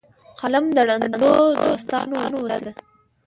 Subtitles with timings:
[0.39, 1.31] قلم د روڼ اندو
[1.61, 2.71] دوستانه وسله ده